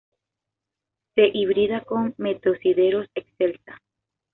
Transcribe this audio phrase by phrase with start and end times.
[1.13, 3.77] Se hibrida con "Metrosideros excelsa.".